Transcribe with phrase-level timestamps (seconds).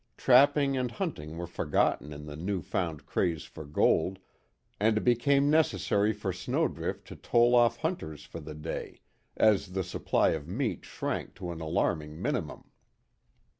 [0.17, 4.17] Trapping and hunting were forgotten in the new found craze for gold,
[4.79, 9.01] and it became necessary for Snowdrift to tole off hunters for the day,
[9.37, 12.71] as the supply of meat shrank to an alarming minimum.